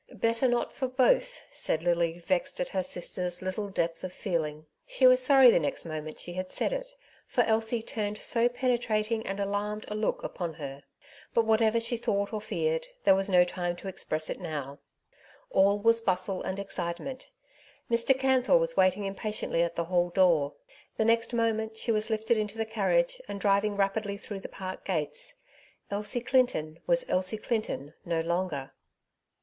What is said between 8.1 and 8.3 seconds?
Park, 217